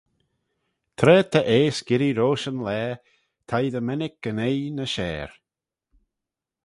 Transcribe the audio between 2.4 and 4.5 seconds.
yn laa, t'ee dy mennick yn